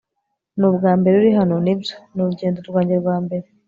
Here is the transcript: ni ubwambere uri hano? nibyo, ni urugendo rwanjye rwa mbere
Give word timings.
ni 0.57 0.65
ubwambere 0.69 1.15
uri 1.17 1.31
hano? 1.39 1.55
nibyo, 1.63 1.93
ni 2.13 2.19
urugendo 2.21 2.59
rwanjye 2.69 2.95
rwa 3.01 3.15
mbere 3.23 3.45